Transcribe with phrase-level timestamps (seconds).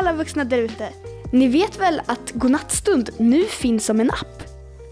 [0.00, 0.88] alla vuxna där ute!
[1.32, 4.42] Ni vet väl att Godnattstund nu finns som en app?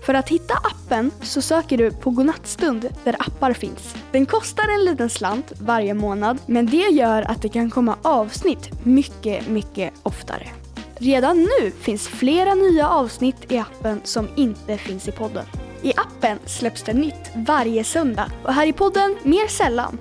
[0.06, 3.94] För att hitta appen så söker du på Godnattstund där appar finns.
[4.12, 8.70] Den kostar en liten slant varje månad men det gör att det kan komma avsnitt
[8.84, 10.48] mycket, mycket oftare.
[10.94, 15.44] Redan nu finns flera nya avsnitt i appen som inte finns i podden.
[15.82, 19.98] I appen släpps det nytt varje söndag och här i podden mer sällan.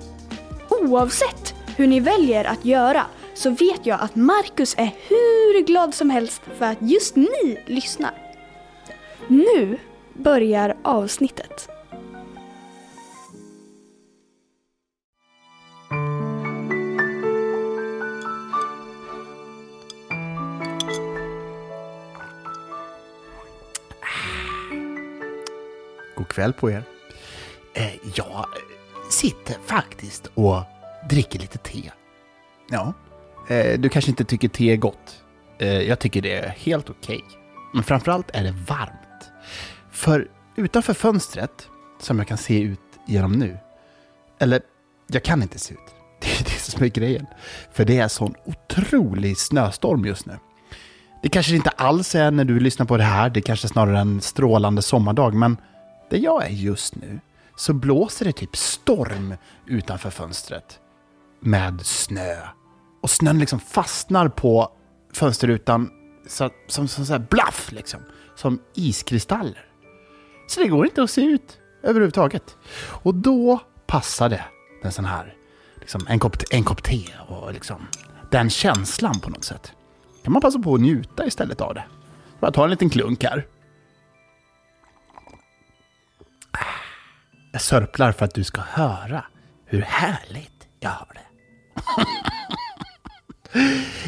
[0.68, 6.10] Oavsett hur ni väljer att göra så vet jag att Marcus är hur glad som
[6.10, 8.14] helst för att just ni lyssnar.
[9.28, 9.78] Nu
[10.14, 11.68] börjar avsnittet.
[26.14, 26.82] God kväll på er.
[27.74, 28.46] Eh, jag
[29.10, 30.60] sitter faktiskt och
[31.10, 31.90] dricker lite te.
[32.70, 32.92] Ja,
[33.48, 35.22] eh, du kanske inte tycker te är gott.
[35.58, 37.24] Eh, jag tycker det är helt okej.
[37.74, 39.30] Men framförallt är det varmt.
[39.90, 41.68] För utanför fönstret,
[42.00, 43.58] som jag kan se ut genom nu,
[44.38, 44.60] eller
[45.06, 45.80] jag kan inte se ut.
[46.20, 47.26] Det är det som är grejen.
[47.72, 50.38] För det är sån otrolig snöstorm just nu.
[51.22, 53.98] Det kanske inte alls är när du lyssnar på det här, det kanske är snarare
[53.98, 55.56] en strålande sommardag, men
[56.10, 57.20] där jag är just nu
[57.56, 59.34] så blåser det typ storm
[59.66, 60.78] utanför fönstret
[61.40, 62.36] med snö.
[63.02, 64.72] Och snön liksom fastnar på
[65.12, 65.90] fönsterrutan
[66.26, 68.00] så, som, som så här blaff, liksom.
[68.36, 69.66] Som iskristaller.
[70.48, 72.56] Så det går inte att se ut överhuvudtaget.
[73.02, 74.44] Och då passar det
[74.82, 75.34] en sån här,
[75.80, 77.86] liksom en, kopp, en kopp te och liksom
[78.30, 79.72] den känslan på något sätt.
[80.22, 81.84] kan man passa på att njuta istället av det.
[82.40, 83.46] Bara ta en liten klunk här.
[86.50, 86.58] Ah,
[87.52, 89.24] jag sörplar för att du ska höra
[89.66, 91.26] hur härligt jag har det.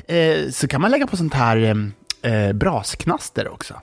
[0.06, 1.56] eh, så kan man lägga på sånt här
[2.22, 3.80] eh, eh brasknaster också.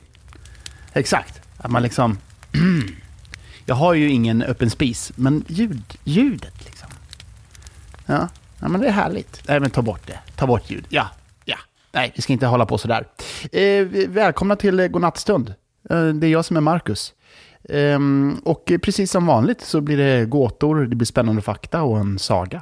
[0.93, 1.41] Exakt.
[1.57, 2.17] Att man liksom...
[3.65, 6.89] jag har ju ingen öppen spis, men ljud, ljudet liksom.
[8.05, 8.27] Ja,
[8.59, 9.41] ja, men det är härligt.
[9.47, 10.19] Nej, men ta bort det.
[10.35, 10.85] Ta bort ljud.
[10.89, 11.09] Ja,
[11.45, 11.57] ja.
[11.91, 13.07] Nej, vi ska inte hålla på sådär.
[13.51, 15.53] Eh, välkomna till eh, Godnattstund.
[15.89, 17.13] Eh, det är jag som är Marcus.
[17.69, 22.19] Um, och precis som vanligt så blir det gåtor, det blir spännande fakta och en
[22.19, 22.61] saga.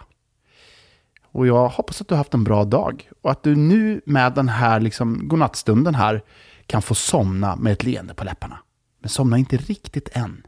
[1.32, 4.34] Och jag hoppas att du har haft en bra dag och att du nu med
[4.34, 6.24] den här liksom, godnattstunden här
[6.66, 8.60] kan få somna med ett leende på läpparna.
[9.00, 10.48] Men somna inte riktigt än.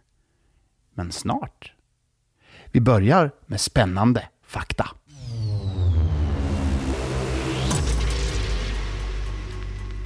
[0.93, 1.73] Men snart.
[2.71, 4.89] Vi börjar med spännande fakta.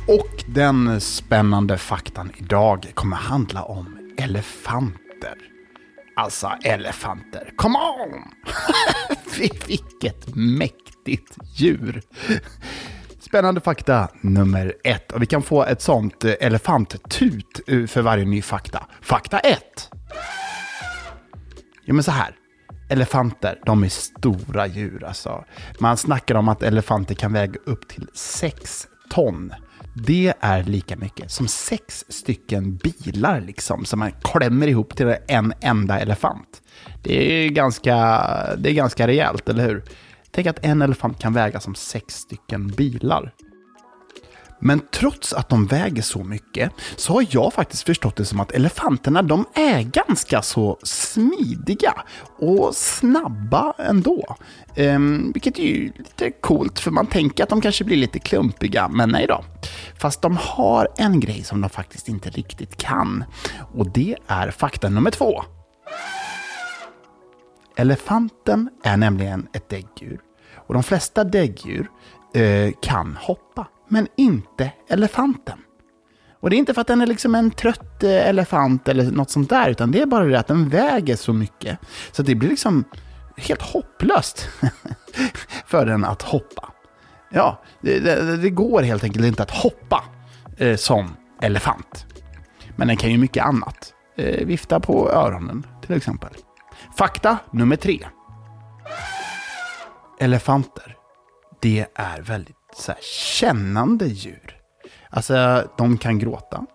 [0.07, 5.35] Och den spännande faktan idag kommer handla om elefanter.
[6.15, 7.53] Alltså elefanter.
[7.55, 8.23] Come on!
[9.37, 12.01] Vilket mäktigt djur.
[13.19, 15.11] Spännande fakta nummer ett.
[15.11, 18.87] Och vi kan få ett sånt eh, elefanttut eh, för varje ny fakta.
[19.01, 19.89] Fakta ett.
[21.85, 22.35] Jo men så här.
[22.89, 25.45] Elefanter, de är stora djur alltså.
[25.79, 29.53] Man snackar om att elefanter kan väga upp till 6 ton.
[29.97, 35.53] Det är lika mycket som sex stycken bilar liksom, som man klämmer ihop till en
[35.61, 36.61] enda elefant.
[37.03, 37.95] Det är ganska,
[38.57, 39.83] det är ganska rejält, eller hur?
[40.31, 43.33] Tänk att en elefant kan väga som sex stycken bilar.
[44.59, 48.51] Men trots att de väger så mycket så har jag faktiskt förstått det som att
[48.51, 51.93] elefanterna de är ganska så smidiga
[52.39, 54.35] och snabba ändå.
[54.75, 58.87] Ehm, vilket är ju lite coolt för man tänker att de kanske blir lite klumpiga,
[58.87, 59.43] men nej då.
[59.97, 63.23] Fast de har en grej som de faktiskt inte riktigt kan
[63.73, 65.43] och det är fakta nummer två.
[67.77, 70.19] Elefanten är nämligen ett däggdjur
[70.55, 71.89] och de flesta däggdjur
[72.33, 75.59] eh, kan hoppa men inte elefanten.
[76.39, 79.29] Och det är inte för att den är liksom en trött eh, elefant eller något
[79.29, 81.79] sånt där, utan det är bara det att den väger så mycket.
[82.11, 82.83] Så det blir liksom
[83.37, 84.49] helt hopplöst
[85.65, 86.71] för den att hoppa.
[87.31, 90.03] Ja, det, det, det går helt enkelt inte att hoppa
[90.57, 92.05] eh, som elefant.
[92.75, 93.93] Men den kan ju mycket annat.
[94.17, 96.29] Eh, vifta på öronen till exempel.
[96.97, 98.07] Fakta nummer tre.
[100.19, 100.95] Elefanter,
[101.61, 104.57] det är väldigt så här, kännande djur.
[105.09, 106.65] Alltså, de kan gråta.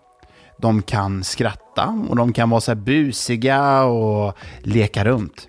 [0.57, 5.47] De kan skratta och de kan vara så här busiga och leka runt.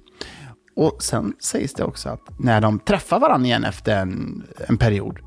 [0.76, 5.18] Och sen sägs det också att när de träffar varandra igen efter en, en period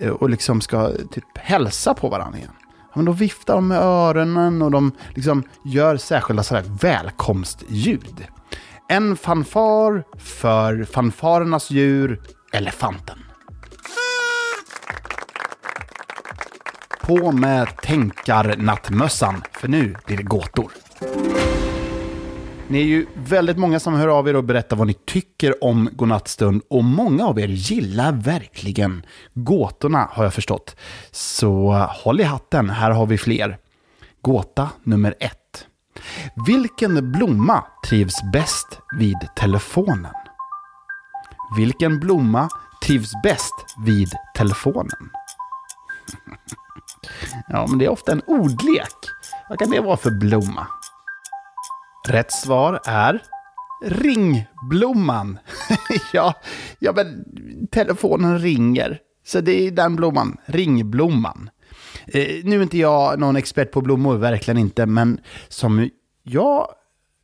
[0.00, 2.50] eh, och liksom ska typ hälsa på varandra igen.
[2.94, 8.26] men då viftar de med öronen och de liksom gör särskilda så välkomstljud.
[8.88, 12.20] En fanfar för fanfarernas djur,
[12.52, 13.18] elefanten.
[17.08, 20.72] På med tänkarnattmössan, för nu blir det gåtor.
[22.68, 25.88] Ni är ju väldigt många som hör av er och berättar vad ni tycker om
[25.92, 30.76] Godnattstund och många av er gillar verkligen gåtorna har jag förstått.
[31.10, 33.58] Så håll i hatten, här har vi fler.
[34.22, 35.66] Gåta nummer ett.
[36.46, 40.14] Vilken blomma trivs bäst vid telefonen?
[41.56, 42.48] Vilken blomma
[42.84, 43.54] trivs bäst
[43.86, 45.10] vid telefonen?
[47.48, 48.94] Ja, men det är ofta en ordlek.
[49.48, 50.66] Vad kan det vara för blomma?
[52.08, 53.22] Rätt svar är
[53.84, 55.38] ringblomman.
[56.12, 56.34] ja,
[56.78, 57.24] ja, men
[57.70, 58.98] telefonen ringer.
[59.24, 61.50] Så det är den blomman, ringblomman.
[62.06, 65.90] Eh, nu är inte jag någon expert på blommor, verkligen inte, men som
[66.22, 66.68] jag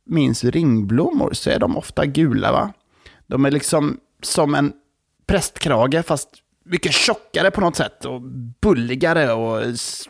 [0.05, 2.73] minns ringblommor så är de ofta gula, va?
[3.27, 4.73] De är liksom som en
[5.25, 6.29] prästkrage, fast
[6.65, 8.21] mycket tjockare på något sätt och
[8.61, 9.61] bulligare och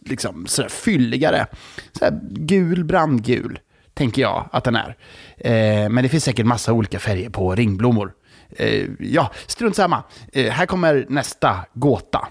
[0.02, 1.48] liksom sådär fylligare.
[1.92, 3.60] Sådär gul, brandgul
[3.94, 4.98] tänker jag att den är.
[5.38, 8.14] Eh, men det finns säkert massa olika färger på ringblommor.
[8.50, 10.04] Eh, ja, strunt samma.
[10.34, 12.28] Eh, här kommer nästa gåta.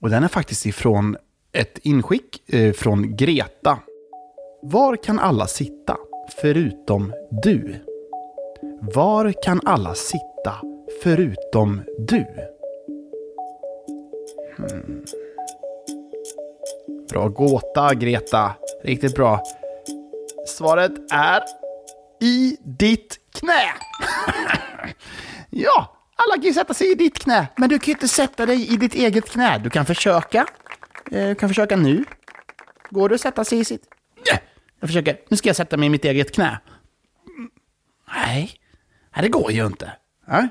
[0.00, 1.16] Och den är faktiskt ifrån
[1.52, 3.78] ett inskick eh, från Greta.
[4.62, 5.96] Var kan alla sitta
[6.40, 7.12] förutom
[7.42, 7.84] du?
[8.94, 10.54] Var kan alla sitta
[11.02, 12.26] förutom du?
[14.58, 15.04] Mm.
[17.10, 18.54] Bra gåta, Greta.
[18.82, 19.42] Riktigt bra.
[20.46, 21.42] Svaret är
[22.20, 23.62] i ditt knä.
[25.50, 28.46] ja, alla kan ju sätta sig i ditt knä, men du kan ju inte sätta
[28.46, 29.58] dig i ditt eget knä.
[29.58, 30.46] Du kan försöka.
[31.10, 32.04] Eh, du kan försöka nu.
[32.90, 33.82] Går det att sätta sig i sitt...
[34.80, 35.20] Jag försöker.
[35.28, 36.60] Nu ska jag sätta mig i mitt eget knä.
[38.14, 38.60] Nej,
[39.14, 39.92] Nej det går ju inte.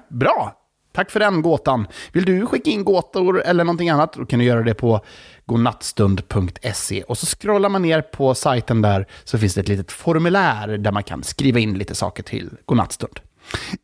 [0.09, 0.64] Bra.
[0.95, 1.87] Tack för den gåtan.
[2.11, 5.01] Vill du skicka in gåtor eller någonting annat, då kan du göra det på
[5.45, 7.03] godnattstund.se.
[7.03, 10.91] Och så scrollar man ner på sajten där så finns det ett litet formulär där
[10.91, 13.19] man kan skriva in lite saker till godnattstund.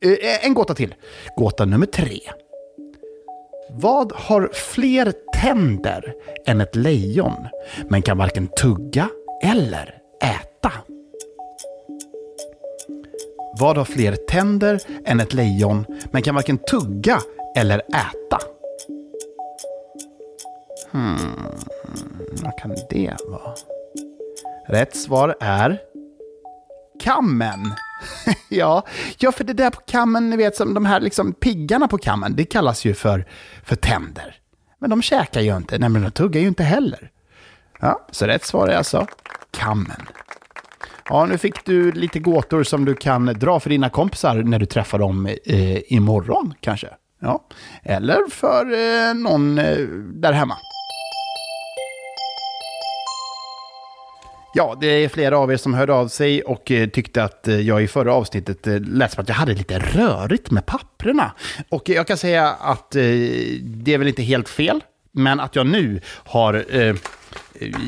[0.05, 0.95] Eh, en gåta till.
[1.37, 2.19] Gåta nummer tre.
[3.69, 6.13] Vad har fler tänder
[6.45, 7.47] än ett lejon,
[7.89, 9.09] men kan varken tugga
[9.43, 10.71] eller äta?
[13.61, 17.21] Vad har fler tänder än ett lejon, men kan varken tugga
[17.55, 18.39] eller äta?
[20.91, 21.17] Hmm,
[22.43, 23.55] vad kan det vara?
[24.67, 25.79] Rätt svar är
[27.03, 27.73] kammen.
[28.49, 28.85] ja,
[29.17, 32.35] ja, för det där på kammen, ni vet, som de här liksom piggarna på kammen,
[32.35, 33.25] det kallas ju för,
[33.63, 34.35] för tänder.
[34.79, 37.11] Men de käkar ju inte, nämligen de tuggar ju inte heller.
[37.79, 39.07] Ja, så rätt svar är alltså
[39.51, 40.07] kammen.
[41.09, 44.65] Ja, nu fick du lite gåtor som du kan dra för dina kompisar när du
[44.65, 46.87] träffar dem eh, imorgon kanske.
[47.21, 47.43] Ja.
[47.83, 49.77] Eller för eh, någon eh,
[50.13, 50.57] där hemma.
[54.53, 57.59] Ja, det är flera av er som hörde av sig och eh, tyckte att eh,
[57.59, 61.31] jag i förra avsnittet eh, lät som att jag hade lite rörigt med papprena.
[61.69, 66.01] Och jag kan säga att det är väl inte helt fel, men att jag nu
[66.05, 66.65] har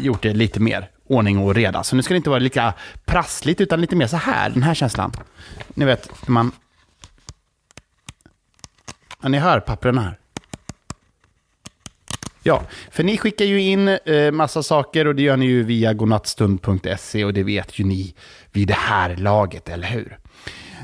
[0.01, 1.83] gjort det lite mer ordning och reda.
[1.83, 2.73] Så nu ska det inte vara lika
[3.05, 5.11] prassligt, utan lite mer så här, den här känslan.
[5.67, 6.51] Ni vet, man...
[9.21, 10.17] Ja, ni hör pappren här.
[12.43, 15.93] Ja, för ni skickar ju in eh, massa saker och det gör ni ju via
[15.93, 18.15] godnattstund.se och det vet ju ni
[18.51, 20.17] vid det här laget, eller hur?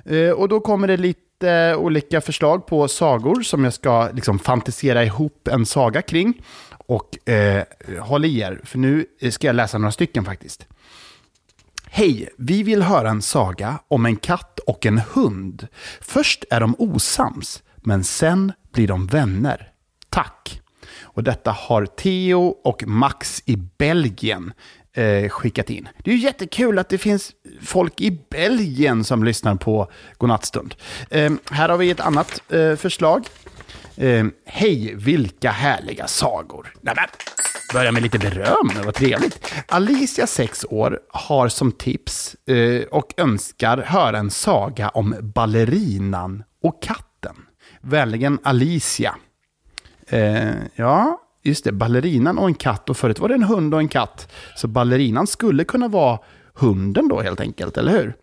[0.06, 1.29] Eh, och då kommer det lite
[1.78, 6.42] olika förslag på sagor som jag ska liksom fantisera ihop en saga kring.
[6.72, 7.64] Och eh,
[8.00, 10.68] håll i er, för nu ska jag läsa några stycken faktiskt.
[11.92, 15.68] Hej, vi vill höra en saga om en katt och en hund.
[16.02, 19.72] Först är de osams, men sen blir de vänner.
[20.10, 20.62] Tack!
[21.02, 24.54] Och detta har Theo och Max i Belgien
[25.00, 25.90] eh, skickat in.
[26.04, 30.76] Det är ju jättekul att det finns folk i Belgien som lyssnar på Godnattstund.
[31.10, 33.26] Eh, här har vi ett annat eh, förslag.
[33.96, 36.74] Eh, Hej, vilka härliga sagor.
[36.82, 37.06] Nämen,
[37.74, 39.54] börja med lite beröm, vad trevligt.
[39.68, 46.82] Alicia, 6 år, har som tips eh, och önskar höra en saga om ballerinan och
[46.82, 47.36] katten.
[47.82, 49.16] Vänligen Alicia.
[50.08, 52.90] Eh, ja, just det, ballerinan och en katt.
[52.90, 54.32] Och förut var det en hund och en katt.
[54.56, 56.20] Så ballerinan skulle kunna vara
[56.54, 58.14] hunden då helt enkelt, eller hur?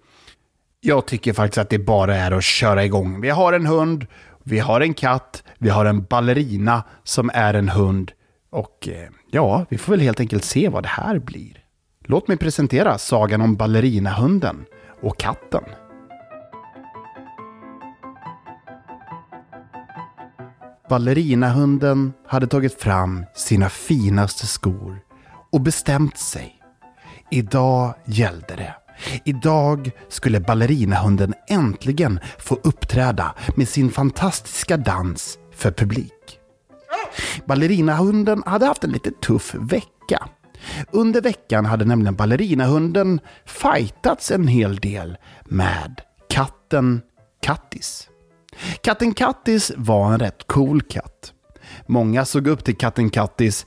[0.80, 3.20] Jag tycker faktiskt att det bara är att köra igång.
[3.20, 4.06] Vi har en hund,
[4.42, 8.12] vi har en katt, vi har en ballerina som är en hund.
[8.50, 11.64] Och eh, ja, vi får väl helt enkelt se vad det här blir.
[12.04, 14.64] Låt mig presentera sagan om ballerinahunden
[15.00, 15.62] och katten.
[20.88, 24.98] Ballerinahunden hade tagit fram sina finaste skor
[25.52, 26.54] och bestämt sig.
[27.30, 28.74] Idag gällde det.
[29.24, 36.38] Idag skulle ballerinahunden äntligen få uppträda med sin fantastiska dans för publik.
[37.46, 40.28] Ballerinahunden hade haft en lite tuff vecka.
[40.90, 46.00] Under veckan hade nämligen ballerinahunden fightats en hel del med
[46.30, 47.02] katten
[47.42, 48.08] Kattis.
[48.80, 51.32] Katten Kattis var en rätt cool katt.
[51.86, 53.66] Många såg upp till katten Kattis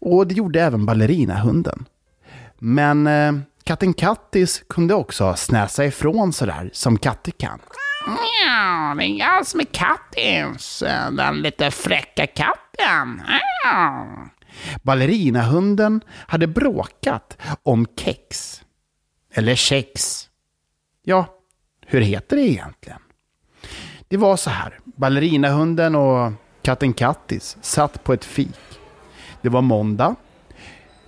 [0.00, 1.84] och det gjorde även ballerinahunden.
[2.58, 3.32] Men eh,
[3.64, 7.58] katten Kattis kunde också snäsa ifrån sådär som katter kan.
[8.46, 13.22] Ja, det är jag som är Kattis, den lite fräcka katten.
[13.64, 14.06] Ja.
[14.82, 18.60] Ballerinahunden hade bråkat om kex.
[19.34, 20.28] Eller kex.
[21.04, 21.26] Ja,
[21.86, 23.01] hur heter det egentligen?
[24.12, 24.78] Det var så här.
[24.84, 28.58] Ballerinahunden och katten Kattis satt på ett fik.
[29.42, 30.14] Det var måndag.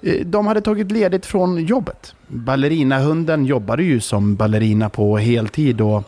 [0.03, 2.15] Eh, de hade tagit ledigt från jobbet.
[2.27, 6.03] Ballerinahunden jobbade ju som ballerina på heltid och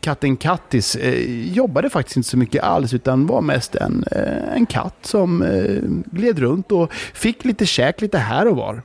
[0.00, 4.66] katten Kattis eh, jobbade faktiskt inte så mycket alls utan var mest en, eh, en
[4.66, 5.76] katt som eh,
[6.16, 8.82] gled runt och fick lite käk lite här och var.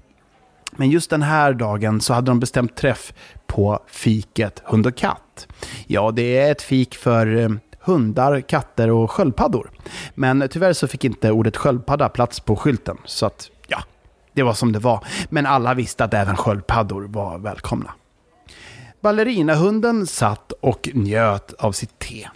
[0.78, 3.14] Men just den här dagen så hade de bestämt träff
[3.48, 5.48] på fiket hund och katt.
[5.88, 9.72] Ja, det är ett fik för eh, hundar, katter och sköldpaddor.
[10.16, 12.98] Men tyvärr så fick inte ordet sköldpadda plats på skylten.
[13.06, 13.80] Så att, ja,
[14.34, 15.04] det var som det var.
[15.30, 17.94] Men alla visste att även sköldpaddor var välkomna.
[19.02, 22.28] Ballerinahunden satt och njöt av sitt te.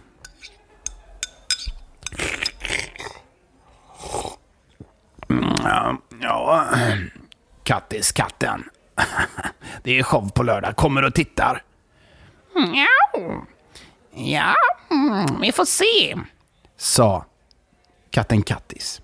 [5.29, 6.65] Mm, Ja,
[7.63, 8.63] Kattis, katten.
[9.84, 10.75] Det är show på lördag.
[10.75, 11.63] Kommer och tittar.
[12.53, 13.46] Ja,
[14.12, 14.56] ja
[14.91, 16.18] mm, vi får se.
[16.77, 17.25] Sa
[18.12, 19.01] katten Kattis.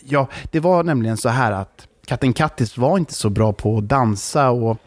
[0.00, 3.88] Ja, det var nämligen så här att katten Kattis var inte så bra på att
[3.88, 4.78] dansa och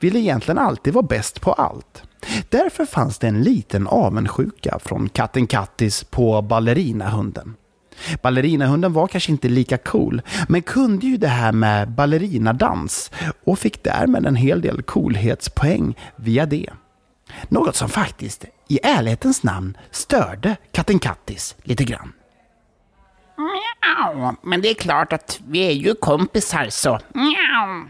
[0.00, 2.02] ville egentligen alltid vara bäst på allt.
[2.48, 7.56] Därför fanns det en liten avundsjuka från katten Kattis på ballerinahunden.
[8.22, 13.10] Ballerinahunden var kanske inte lika cool, men kunde ju det här med ballerinadans
[13.44, 16.70] och fick därmed en hel del coolhetspoäng via det.
[17.48, 22.12] Något som faktiskt, i ärlighetens namn, störde katten Kattis lite grann.
[23.80, 26.98] Ja, men det är klart att vi är ju kompisar så.
[27.14, 27.84] Ja.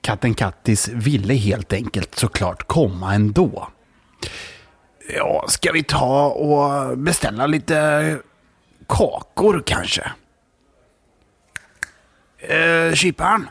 [0.00, 3.68] Katten Kattis ville helt enkelt såklart komma ändå.
[5.16, 8.18] Ja, ska vi ta och beställa lite
[8.92, 10.12] kakor kanske?
[12.38, 13.48] Eh, kyparen?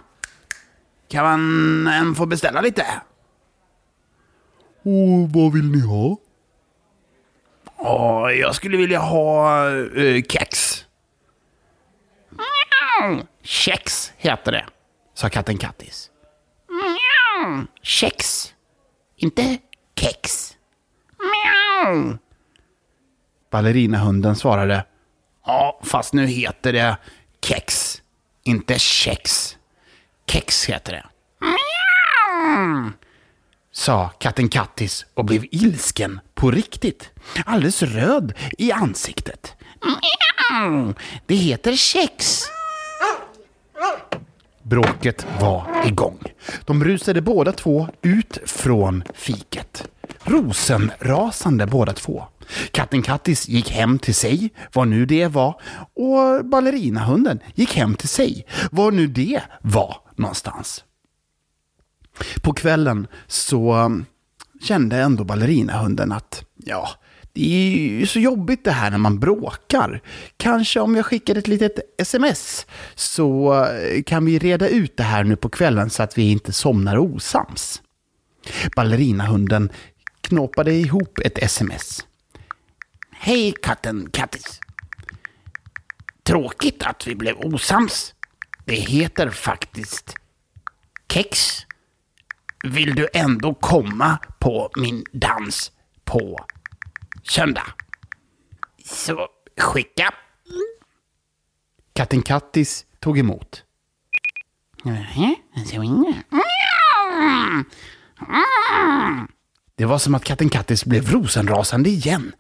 [1.10, 2.86] Kan man en få beställa lite?
[4.83, 6.17] Och vad vill ni ha?
[7.77, 10.86] Ja, jag skulle vilja ha eh, kex.
[12.38, 13.19] Ja.
[13.43, 14.65] Kex heter det,
[15.13, 16.12] sa katten Kattis.
[16.69, 17.63] Ja.
[17.81, 18.53] Kex,
[19.15, 19.57] inte
[19.95, 20.53] kex.
[21.19, 22.17] Miau.
[23.51, 24.86] Ballerinahunden svarade.
[25.45, 26.98] Ja, fast nu heter det
[27.45, 28.01] kex,
[28.43, 29.57] inte kex.
[30.27, 31.05] Kex heter det.
[31.45, 32.91] Miau.
[33.71, 37.10] Sa katten Kattis och blev ilsken på riktigt.
[37.45, 39.55] Alldeles röd i ansiktet.
[39.81, 40.93] Miau.
[41.25, 42.43] Det heter kex.
[44.63, 46.24] Bråket var igång.
[46.65, 49.88] De rusade båda två ut från fiket.
[50.24, 52.24] Rosenrasande båda två.
[52.72, 55.62] Katten Kattis gick hem till sig, vad nu det var,
[55.94, 60.84] och ballerinahunden gick hem till sig, vad nu det var någonstans.
[62.42, 64.06] På kvällen så mm,
[64.62, 66.90] kände ändå ballerinahunden att, ja,
[67.34, 70.01] det är ju så jobbigt det här när man bråkar.
[70.38, 75.24] Kanske om jag skickar ett litet sms så eh, kan vi reda ut det här
[75.24, 77.82] nu på kvällen så att vi inte somnar osams.
[78.75, 79.70] Ballerinahunden
[80.22, 82.06] knåpade ihop ett sms.
[83.12, 84.60] Hej katten Kattis.
[86.24, 88.13] Tråkigt att vi blev osams.
[88.66, 90.16] Det heter faktiskt
[91.10, 91.58] kex.
[92.63, 95.72] Vill du ändå komma på min dans
[96.04, 96.46] på
[97.24, 97.68] söndag?
[98.86, 100.13] Så skicka.
[101.94, 103.63] Katten Kattis tog emot.
[105.66, 106.24] Så inga.
[109.82, 112.32] Det var som att katten Kattis blev rosenrasande igen.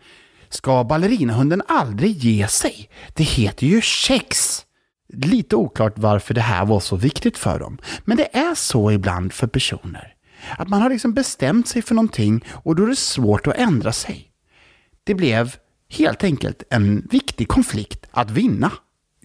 [0.49, 2.89] Ska ballerinahunden aldrig ge sig?
[3.13, 4.61] Det heter ju kex.
[5.13, 7.77] Lite oklart varför det här var så viktigt för dem.
[8.05, 10.13] Men det är så ibland för personer.
[10.57, 13.91] Att man har liksom bestämt sig för någonting och då är det svårt att ändra
[13.91, 14.31] sig.
[15.03, 15.55] Det blev
[15.89, 18.71] helt enkelt en viktig konflikt att vinna.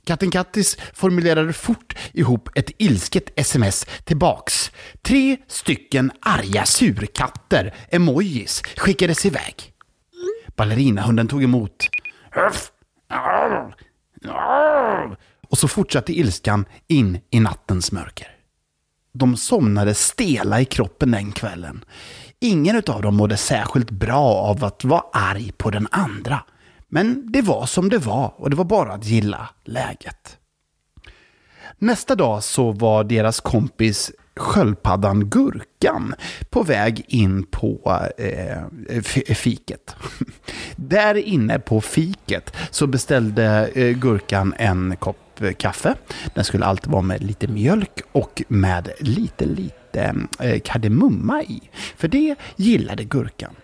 [0.07, 4.71] Katten Kattis formulerade fort ihop ett ilsket sms tillbaks.
[5.03, 9.73] Tre stycken arga surkatter, emojis, skickades iväg.
[10.57, 11.89] Ballerinahunden tog emot.
[15.49, 18.29] Och så fortsatte ilskan in i nattens mörker.
[19.13, 21.85] De somnade stela i kroppen den kvällen.
[22.41, 26.43] Ingen av dem mådde särskilt bra av att vara arg på den andra.
[26.89, 30.39] Men det var som det var och det var bara att gilla läget.
[31.79, 36.15] Nästa dag så var deras kompis sköldpaddan Gurkan
[36.51, 39.03] på väg in på eh,
[39.35, 39.97] fiket.
[40.77, 45.17] Där inne på fiket så beställde eh, Gurkan en kopp
[45.59, 45.95] kaffe.
[46.35, 51.71] Den skulle alltid vara med lite mjölk och med lite, lite eh, kardemumma i.
[51.97, 53.55] För det gillade Gurkan.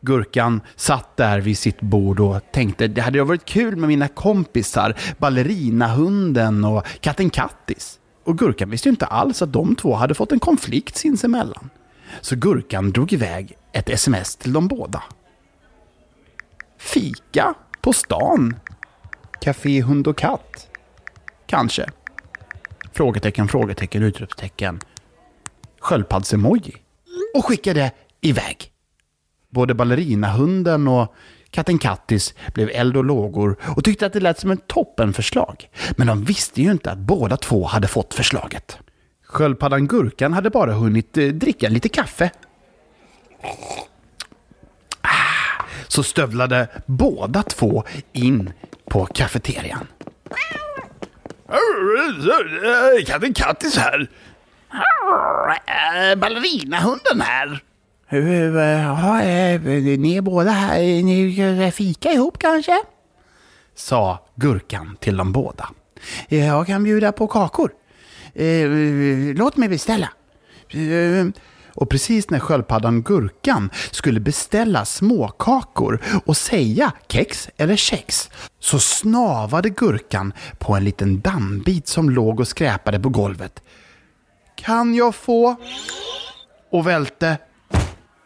[0.00, 4.96] Gurkan satt där vid sitt bord och tänkte det hade varit kul med mina kompisar,
[5.18, 7.98] ballerinahunden och katten Kattis.
[8.24, 11.70] Och Gurkan visste ju inte alls att de två hade fått en konflikt sinsemellan.
[12.20, 15.02] Så Gurkan drog iväg ett sms till de båda.
[16.78, 18.56] Fika på stan?
[19.40, 20.68] Café hund och katt?
[21.46, 21.86] Kanske.
[22.92, 24.80] Frågetecken, frågetecken, utropstecken.
[25.80, 26.76] Sköldpadds-emoji?
[27.34, 28.72] Och skickade iväg.
[29.50, 31.14] Både ballerinahunden och
[31.50, 35.68] katten Kattis blev eld och lågor och tyckte att det lät som en toppenförslag.
[35.96, 38.78] Men de visste ju inte att båda två hade fått förslaget.
[39.26, 42.30] Sköldpaddan Gurkan hade bara hunnit eh, dricka lite kaffe.
[45.00, 48.52] Ah, så stövlade båda två in
[48.88, 49.86] på kafeterian.
[53.06, 54.08] Katten Kattis här.
[56.16, 57.60] Ballerinahunden här.
[58.12, 59.20] Ja,
[59.98, 60.78] ni är båda här.
[61.02, 62.82] Ni fika ihop kanske?
[63.74, 65.68] Sa Gurkan till de båda.
[66.28, 67.72] Jag kan bjuda på kakor.
[69.34, 70.08] Låt mig beställa.
[71.74, 79.70] Och precis när sköldpaddan Gurkan skulle beställa småkakor och säga kex eller kex så snavade
[79.70, 83.62] Gurkan på en liten dammbit som låg och skräpade på golvet.
[84.56, 85.56] Kan jag få?
[86.70, 87.38] Och välte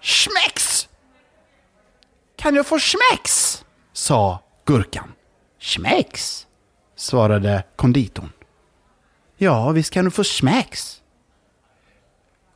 [0.05, 0.89] Schmex!
[2.37, 3.65] Kan jag få schmex?
[3.93, 5.13] sa Gurkan.
[5.59, 6.47] Schmex?
[6.97, 8.33] svarade konditorn.
[9.37, 11.03] Ja, visst kan du få schmex.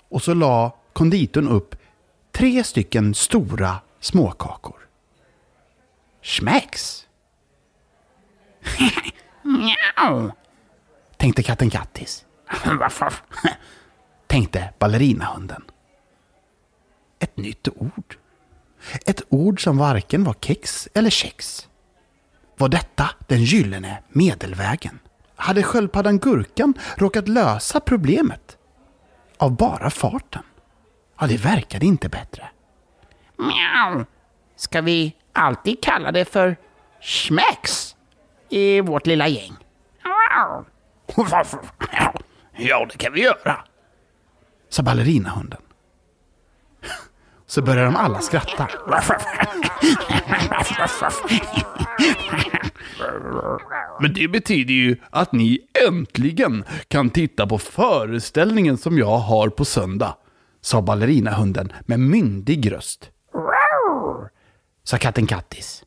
[0.08, 1.74] Och så la konditorn upp
[2.32, 4.88] tre stycken stora småkakor.
[6.22, 7.06] Schmex?
[9.42, 10.30] Mjau.
[11.16, 12.24] tänkte katten Kattis.
[12.64, 13.12] Varför?
[14.26, 15.62] tänkte ballerinahunden.
[17.18, 18.16] Ett nytt ord.
[19.06, 21.68] Ett ord som varken var kex eller kex.
[22.56, 24.98] Var detta den gyllene medelvägen?
[25.36, 28.58] Hade sköldpaddan Gurkan råkat lösa problemet?
[29.36, 30.42] Av bara farten?
[31.20, 32.50] Ja, det verkade inte bättre.
[33.36, 34.04] Mjau.
[34.56, 36.56] Ska vi alltid kalla det för
[37.00, 37.96] schmex
[38.48, 39.56] i vårt lilla gäng?
[42.56, 43.64] Ja, det kan vi göra,
[44.68, 45.62] sa ballerinahunden.
[47.50, 48.68] Så började de alla skratta.
[54.00, 59.64] Men det betyder ju att ni äntligen kan titta på föreställningen som jag har på
[59.64, 60.16] söndag,
[60.60, 63.10] sa ballerinahunden med myndig röst.
[64.84, 65.84] Sa katten Kattis.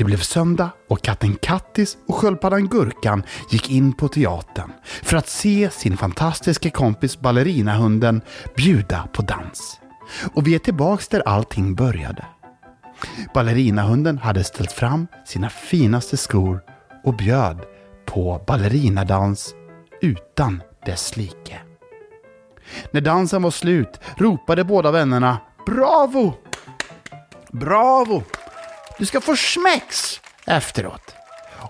[0.00, 5.28] Det blev söndag och katten Kattis och sköldpaddan Gurkan gick in på teatern för att
[5.28, 8.20] se sin fantastiska kompis ballerinahunden
[8.56, 9.80] bjuda på dans.
[10.34, 12.24] Och vi är tillbaks där allting började.
[13.34, 16.60] Ballerinahunden hade ställt fram sina finaste skor
[17.04, 17.60] och bjöd
[18.06, 19.54] på ballerinadans
[20.00, 21.60] utan dess like.
[22.90, 26.34] När dansen var slut ropade båda vännerna Bravo!
[27.52, 28.22] Bravo!
[29.00, 31.14] Du ska få smäcks efteråt.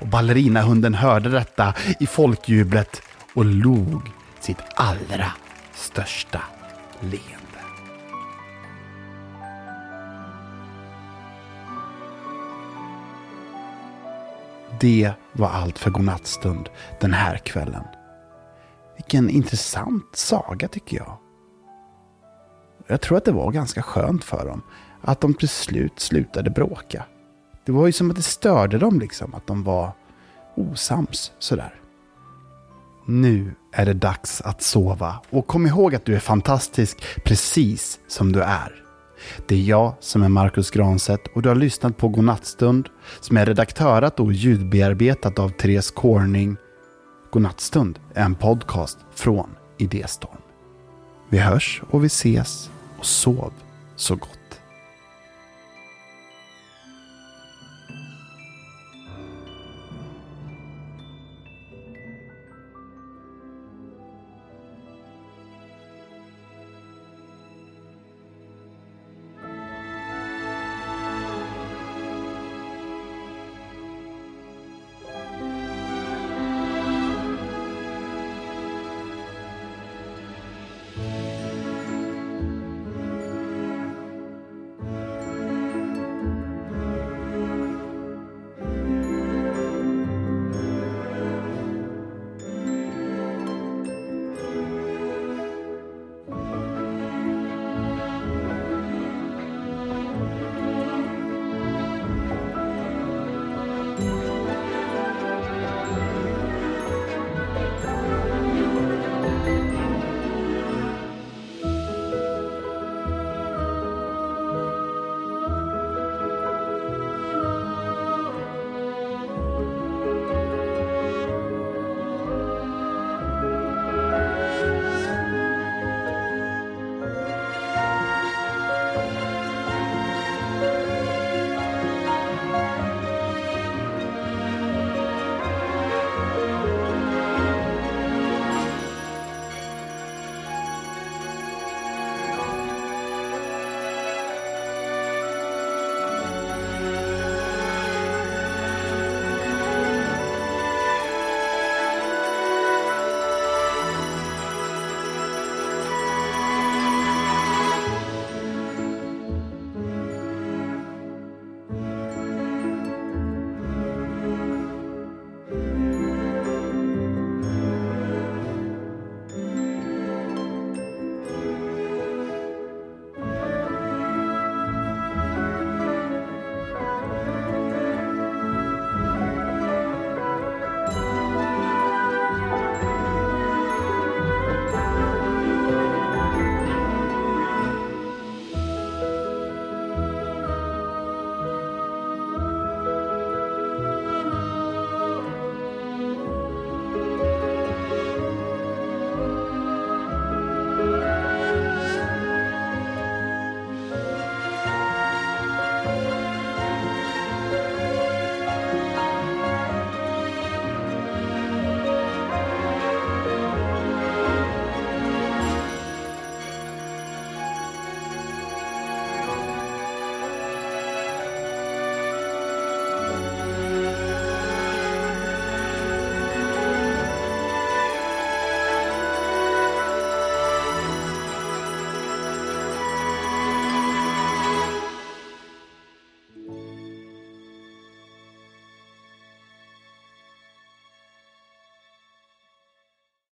[0.00, 3.02] Och ballerinahunden hörde detta i folkjublet
[3.34, 5.32] och log sitt allra
[5.74, 6.42] största
[7.00, 7.60] leende.
[14.80, 16.68] Det var allt för godnattstund
[17.00, 17.84] den här kvällen.
[18.96, 21.18] Vilken intressant saga tycker jag.
[22.86, 24.62] Jag tror att det var ganska skönt för dem
[25.02, 27.04] att de till slut slutade bråka.
[27.64, 29.92] Det var ju som att det störde dem liksom, att de var
[30.56, 31.74] osams sådär.
[33.06, 38.32] Nu är det dags att sova och kom ihåg att du är fantastisk precis som
[38.32, 38.84] du är.
[39.46, 42.88] Det är jag som är Marcus Granset och du har lyssnat på Godnattstund
[43.20, 46.56] som är redaktörat och ljudbearbetat av Therese Corning.
[47.30, 50.40] Godnattstund är en podcast från Idéstorm.
[51.28, 53.52] Vi hörs och vi ses och sov
[53.96, 54.39] så gott.